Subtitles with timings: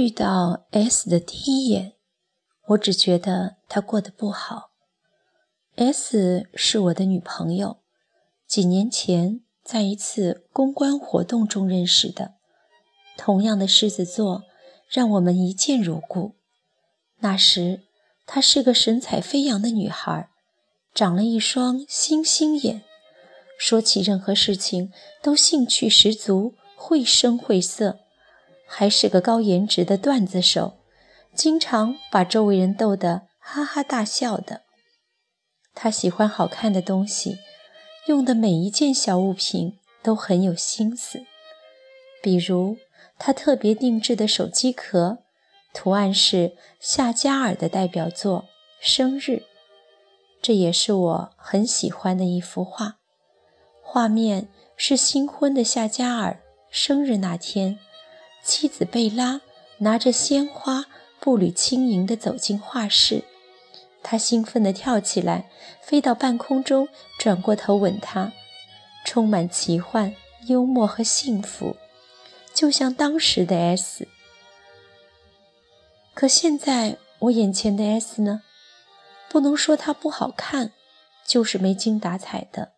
[0.00, 1.92] 遇到 S 的第一眼，
[2.68, 4.70] 我只觉得他过得不好。
[5.76, 7.80] S 是我的女朋友，
[8.46, 12.36] 几年前在一次公关活动中认识的。
[13.18, 14.44] 同样的狮子座，
[14.88, 16.36] 让我们一见如故。
[17.18, 17.82] 那时
[18.24, 20.30] 她是个神采飞扬的女孩，
[20.94, 22.82] 长了一双星星眼，
[23.58, 24.90] 说起任何事情
[25.22, 28.00] 都兴趣十足，绘声绘色，
[28.72, 30.78] 还是个高颜值的段子手，
[31.34, 34.62] 经常把周围人逗得哈哈大笑的。
[35.74, 37.38] 他喜欢好看的东西，
[38.06, 41.26] 用的每一件小物品都很有心思。
[42.22, 42.76] 比如，
[43.18, 45.18] 他特别定制的手机壳，
[45.74, 48.42] 图案是夏加尔的代表作
[48.80, 49.30] 《生日》，
[50.40, 52.98] 这也是我很喜欢的一幅画。
[53.82, 57.80] 画面是新婚的夏加尔生日那天，
[58.42, 59.40] 妻子贝拉
[59.78, 60.86] 拿着鲜花，
[61.18, 63.24] 步履轻盈地走进画室。
[64.02, 65.50] 他兴奋地跳起来，
[65.82, 68.32] 飞到半空中，转过头吻她，
[69.04, 70.14] 充满奇幻、
[70.46, 71.76] 幽默和幸福，
[72.54, 74.08] 就像当时的 S。
[76.14, 78.42] 可现在我眼前的 S 呢？
[79.28, 80.72] 不能说她不好看，
[81.26, 82.72] 就是没精打采的，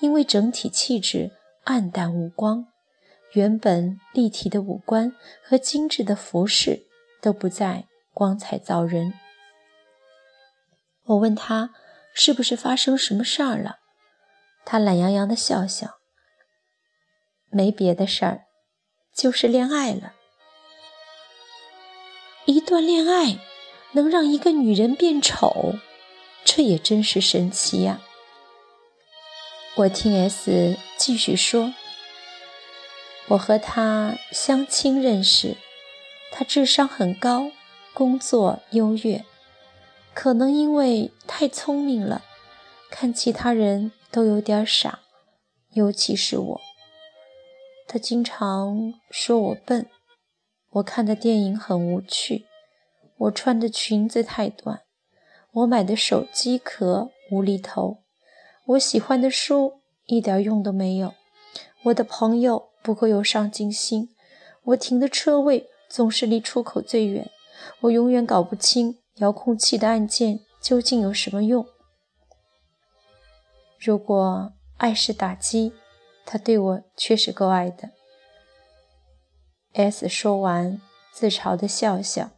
[0.00, 1.30] 因为整体气质
[1.64, 2.66] 暗淡无光，
[3.36, 6.86] 原本立体的五官和精致的服饰
[7.20, 7.84] 都不再
[8.14, 9.12] 光彩照人。
[11.04, 11.74] 我问他
[12.14, 13.76] 是不是发生什么事儿了，
[14.64, 15.98] 他懒洋洋地笑笑，
[17.50, 18.46] 没别的事儿，
[19.14, 20.14] 就是恋爱了。
[22.46, 23.38] 一段恋爱
[23.92, 25.74] 能让一个女人变丑，
[26.42, 28.00] 这也真是神奇呀。
[29.76, 31.74] 我听 S 继续说，
[33.28, 35.56] 我和他相亲认识，
[36.30, 37.50] 他智商很高，
[37.92, 39.24] 工作优越。
[40.14, 42.22] 可能因为太聪明了，
[42.88, 45.00] 看其他人都有点傻，
[45.72, 46.60] 尤其是我。
[47.88, 49.90] 他经常说我笨，
[50.70, 52.46] 我看的电影很无趣，
[53.18, 54.82] 我穿的裙子太短，
[55.52, 57.98] 我买的手机壳无厘头，
[58.66, 61.14] 我喜欢的书一点用都没有，
[61.84, 64.14] 我的朋友不够有上进心，
[64.64, 67.30] 我停的车位总是离出口最远，
[67.80, 68.98] 我永远搞不清。
[69.16, 71.66] 遥控器的按键究竟有什么用？
[73.78, 75.72] 如果爱是打击，
[76.26, 77.92] 他对我确实够爱的。
[79.72, 80.80] S 说完，
[81.12, 82.30] 自嘲的笑笑。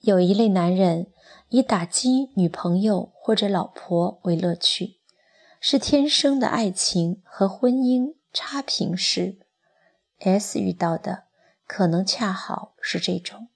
[0.00, 1.12] 有一类男人
[1.50, 4.98] 以打击女朋友或者老婆为乐趣，
[5.64, 9.38] 是天生的爱情和婚姻差评师。
[10.18, 11.26] S 遇到的
[11.68, 13.46] 可能恰好是这种。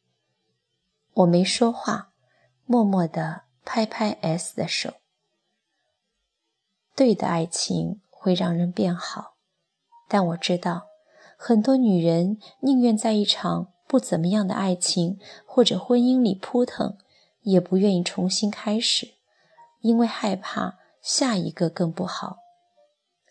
[1.14, 2.12] 我没说话，
[2.64, 4.94] 默默地拍拍 S 的手。
[6.94, 9.34] 对的爱情会让人变好，
[10.06, 10.86] 但我知道，
[11.36, 16.96] 很多女人宁愿在一场不怎么样的爱情或者婚姻里扑腾，
[17.42, 19.14] 也不愿意重新开始，
[19.80, 22.38] 因为害怕下一个更不好。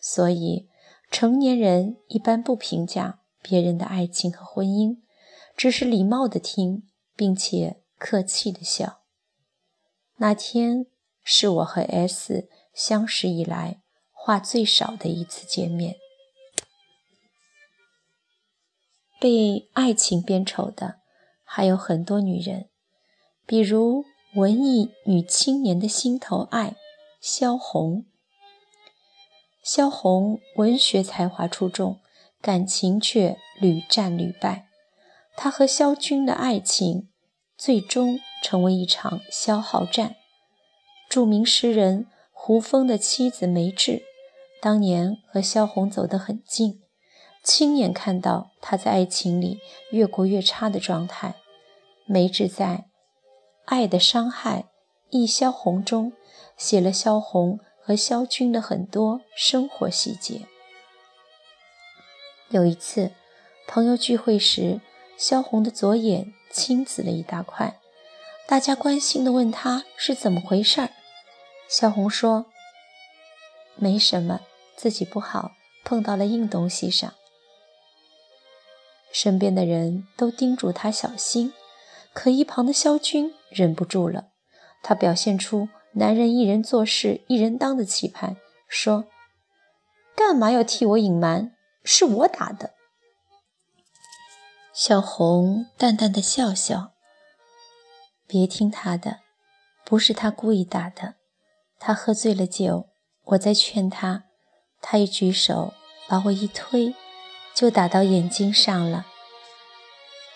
[0.01, 0.69] 所以，
[1.11, 4.97] 成年人一般不评价别人的爱情和婚姻，
[5.55, 6.87] 只是礼貌的听。
[7.17, 8.99] 并且客气的笑。
[10.17, 10.87] 那天
[11.23, 13.79] 是我和 S 相识以来
[14.11, 15.95] 话最少的一次见面。
[19.17, 20.99] 被爱情变丑的
[21.45, 22.69] 还有很多女人，
[23.45, 24.03] 比如
[24.35, 26.75] 文艺女青年的心头爱
[27.27, 28.05] 萧红。
[29.63, 31.97] 萧红文学才华出众，
[32.39, 34.67] 感情却屡战屡败。
[35.35, 37.09] 她和萧军的爱情
[37.57, 40.15] 最终成为一场消耗战。
[41.09, 44.03] 著名诗人胡风的妻子梅志
[44.61, 46.83] 当年和萧红走得很近，
[47.43, 49.57] 亲眼看到他在爱情里
[49.89, 51.33] 越过越差的状态。
[52.05, 52.65] 梅志在
[53.65, 54.61] 《爱的伤害》
[55.09, 56.13] 一萧红中
[56.57, 60.47] 写了萧红和萧军的很多生活细节。
[62.49, 63.11] 有一次
[63.67, 64.81] 朋友聚会时。
[65.17, 67.79] 萧红的左眼青紫了一大块，
[68.49, 70.89] 大家关心地问她是怎么回事儿。
[71.69, 72.47] 萧红说
[73.79, 74.41] ：“没什么，
[74.75, 75.51] 自己不好，
[75.85, 77.13] 碰到了硬东西上。”
[79.13, 81.53] 身边的人都叮嘱他小心，
[82.13, 84.31] 可一旁的萧军忍不住了，
[84.83, 88.35] 他表现出男人一人做事一人当的气派，
[88.67, 89.05] 说
[90.13, 91.55] ：“干嘛要替我隐瞒？
[91.85, 92.73] 是我打的。”
[94.75, 96.91] 小红淡淡的笑笑
[98.27, 99.19] ：“别听他的，
[99.85, 101.15] 不是他故意打的，
[101.79, 102.89] 他喝醉了酒，
[103.23, 104.25] 我在劝他，
[104.81, 105.73] 他一举手
[106.09, 106.93] 把我一推，
[107.53, 109.05] 就打到眼睛上了。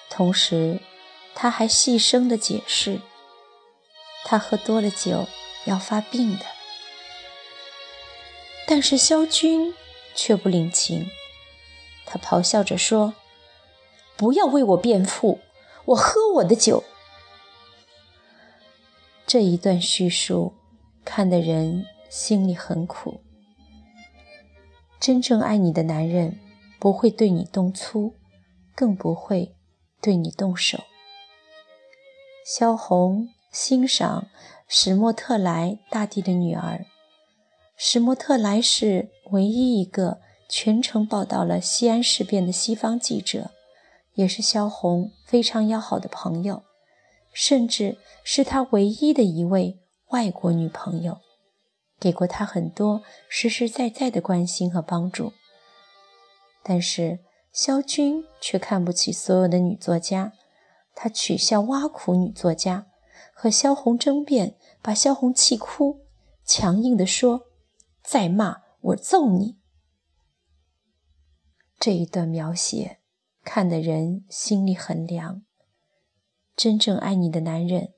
[0.10, 0.80] 同时，
[1.36, 3.02] 他还细声的解释，
[4.24, 5.28] 他喝多了酒
[5.70, 6.46] 要发病的。
[8.68, 9.74] 但是萧军
[10.14, 11.10] 却不领情。”
[12.06, 13.14] 他咆哮着说
[14.18, 15.40] ：“不要为我辩护，
[15.86, 16.84] 我喝我的酒。”
[19.28, 20.56] 这一段叙述
[21.06, 23.22] 看得人心里很苦。
[25.00, 26.40] 真正爱你的男人
[26.80, 28.16] 不会对你动粗，
[28.76, 29.56] 更不会
[30.02, 30.80] 对你动手。
[32.44, 34.28] 萧红欣赏
[34.68, 36.86] 史莫特莱大帝的女儿，
[37.76, 40.20] 史莫特莱是唯一一个。
[40.52, 43.52] 全程报道了西安事变的西方记者，
[44.16, 46.64] 也是萧红非常要好的朋友，
[47.32, 51.20] 甚至是他唯一的一位外国女朋友，
[52.00, 55.34] 给过他很多实实在在的关心和帮助。
[56.64, 57.20] 但是
[57.54, 60.34] 萧军却看不起所有的女作家，
[60.96, 62.88] 他取笑挖苦女作家，
[63.42, 66.02] 和萧红争辩，把萧红气哭，
[66.44, 67.48] 强硬地说
[68.04, 69.58] ：“再骂我揍你。”
[71.80, 73.00] 这一段描写
[73.46, 75.44] 看得人心里很凉。
[76.58, 77.94] 真正爱你的男人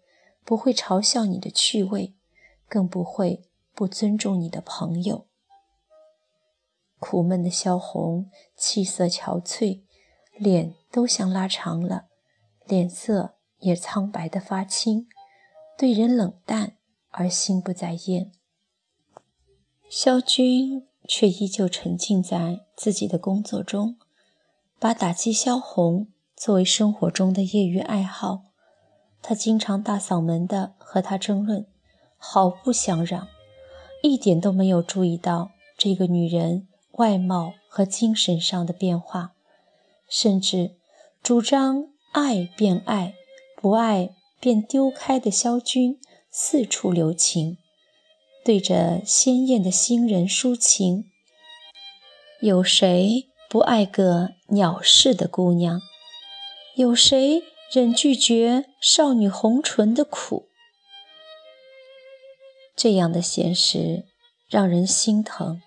[0.46, 2.14] 不会嘲笑你的趣味，
[2.70, 5.26] 更不会不尊重你的朋友。
[7.00, 9.82] 苦闷的萧红气色憔悴，
[10.38, 12.10] 脸都像拉长了，
[12.68, 15.08] 脸色也苍白的发青，
[15.82, 16.74] 对人冷淡
[17.10, 18.32] 而心不在焉。
[19.90, 20.88] 萧军。
[21.08, 23.98] 却依旧沉浸在自己的工作中，
[24.80, 26.08] 把打击萧红
[26.38, 28.44] 作为生活中的业余爱好。
[29.22, 31.66] 他经常大嗓门地和他争论，
[32.18, 33.28] 毫不相让，
[34.04, 39.34] 一点都没有注意到这个女人外貌和精神上的变化，
[40.08, 40.76] 甚至
[41.22, 43.16] 主张爱便爱，
[43.58, 45.98] 不爱便丢开的萧军
[46.30, 47.58] 四处留情。
[48.44, 51.06] 对着鲜艳的新人抒情，
[52.42, 55.80] 有谁不爱个鸟似的姑娘？
[56.76, 60.48] 有谁忍拒绝少女红唇的苦？
[62.76, 64.06] 这样的现实
[64.50, 65.62] 让人心疼。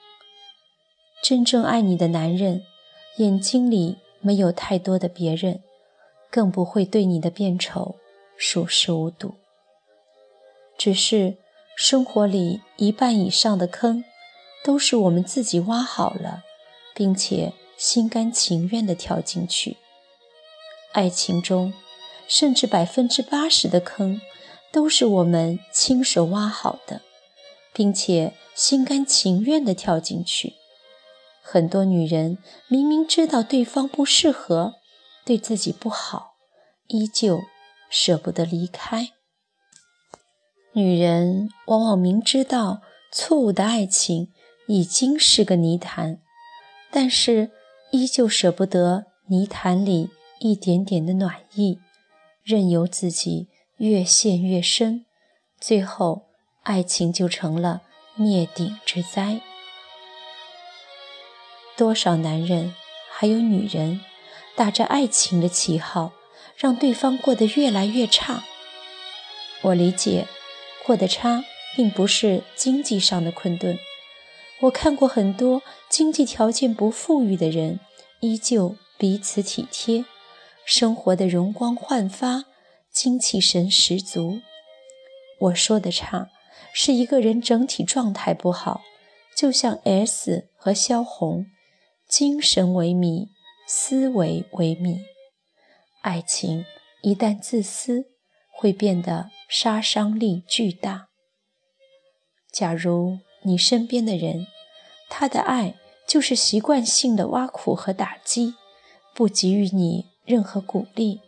[1.23, 2.65] 真正爱你的男人，
[3.19, 5.63] 眼睛里没有太多的别人，
[6.29, 7.95] 更不会对你的变丑
[8.37, 9.35] 熟视无睹，
[10.77, 11.39] 只是。
[11.77, 14.05] 生活里一半以上的坑，
[14.63, 16.45] 都是我们自己挖好了，
[16.95, 19.77] 并且心甘情愿地跳进去。
[20.93, 21.75] 爱情中，
[22.29, 24.21] 甚至百分之八十的坑，
[24.71, 27.01] 都是我们亲手挖好的，
[27.73, 30.53] 并且心甘情愿地跳进去。
[31.43, 32.39] 很多女人
[32.69, 34.75] 明明知道对方不适合，
[35.25, 36.37] 对自己不好，
[36.87, 37.43] 依旧
[37.97, 39.11] 舍不得离开。
[40.73, 42.83] 女人往往明知道
[43.13, 44.33] 错误的爱情
[44.67, 46.21] 已经是个泥潭，
[46.91, 47.53] 但是
[47.93, 50.11] 依旧舍不得泥潭里
[50.41, 51.79] 一点点的暖意，
[52.43, 53.47] 任由自己
[53.77, 55.07] 越陷越深，
[55.61, 56.25] 最后
[56.65, 57.83] 爱情就成了
[58.17, 59.41] 灭顶之灾。
[61.77, 62.75] 多少男人
[63.13, 64.01] 还有女人，
[64.57, 66.13] 打着爱情的旗号，
[66.57, 68.45] 让对方过得越来越差。
[69.63, 70.27] 我理解。
[70.87, 71.43] 过得差，
[71.75, 73.79] 并不是经济上的困顿。
[74.61, 77.81] 我看过很多经济条件不富裕的人，
[78.21, 80.05] 依旧彼此体贴，
[80.67, 82.45] 生活的容光焕发，
[82.93, 84.41] 精气神十足。
[85.41, 86.29] 我说的差，
[86.75, 88.83] 是一个人整体状态不好，
[89.35, 91.47] 就像 S 和萧红，
[92.07, 93.29] 精神萎靡，
[93.67, 95.14] 思维萎靡。
[96.05, 96.67] 爱情
[97.03, 98.05] 一旦自私，
[98.53, 99.31] 会变得。
[99.47, 101.11] 杀伤力巨大。
[102.51, 104.49] 假如你身边的人，
[105.09, 105.77] 他的爱
[106.09, 108.55] 就是习惯性的挖苦和打击，
[109.15, 111.21] 不给予你任何鼓励，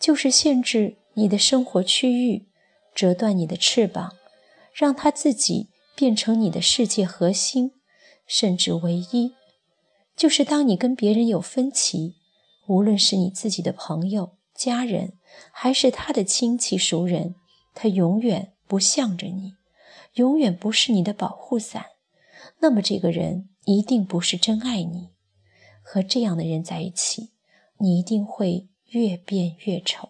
[0.00, 2.48] 就是限制你的生活区域，
[2.94, 4.16] 折断你的翅膀，
[4.74, 7.70] 让他自己变成你的世界核心，
[8.26, 9.34] 甚至唯一。
[10.16, 12.16] 就是当你跟别人有分歧，
[12.72, 15.18] 无论是你自己的朋友、家人，
[15.52, 17.34] 还是他的亲戚熟人。
[17.74, 19.54] 他永远不向着你，
[20.14, 21.84] 永远不是你的保护伞。
[22.60, 25.10] 那么，这个人一定不是真爱你。
[25.82, 27.32] 和这样的人在一起，
[27.78, 30.08] 你一定会越变越丑。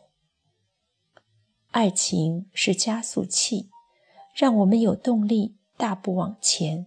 [1.72, 3.70] 爱情是加速器，
[4.36, 6.86] 让我们有动力大步往前；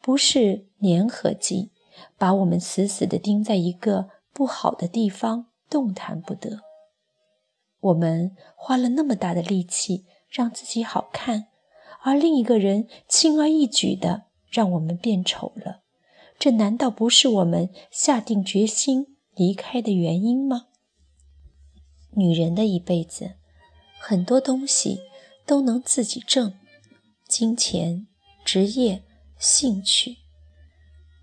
[0.00, 1.72] 不是粘合剂，
[2.16, 6.60] 把我们死死地钉在一个不好的地方，动弹不得。
[7.80, 11.48] 我们花了那么大的力气让自己好看，
[12.02, 15.82] 而另一个人轻而易举地让我们变丑了，
[16.38, 20.68] 这难道不是我们下定决心离开的原因吗？
[22.12, 23.32] 女人的一辈子。
[23.98, 25.00] 很多东西
[25.46, 26.54] 都能自己挣，
[27.28, 28.08] 金钱、
[28.44, 29.04] 职业、
[29.38, 30.16] 兴趣，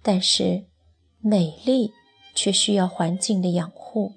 [0.02, 0.66] 但是
[1.20, 1.94] 美丽
[2.40, 4.14] 却需要环境的养护，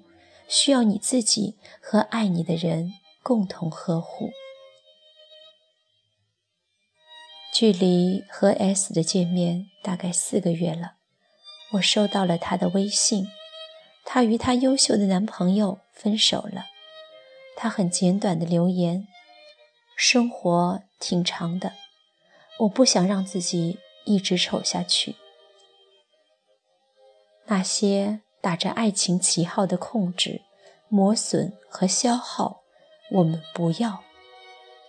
[0.47, 4.31] 需要你自己和爱你的人共同呵护。
[7.53, 10.93] 距离和 S 的见面大概四个月了，
[11.73, 13.27] 我收到了他的微信，
[14.05, 16.67] 他与他优秀的男朋友分手了。
[17.57, 19.05] 他很简短的留言
[19.97, 21.73] ：“生活挺长的，
[22.59, 25.17] 我不想让自己一直丑下去。
[27.45, 30.41] 那些打着爱情旗号的控制、
[30.89, 32.61] 磨损和消耗，
[33.11, 34.03] 我们不要。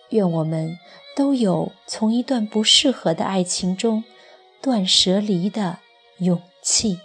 [0.09, 0.77] 愿我们
[1.15, 4.03] 都有从一段不适合的爱情中
[4.61, 5.79] 断舍离的
[6.19, 6.99] 勇气。”